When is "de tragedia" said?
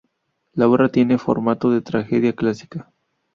1.69-2.33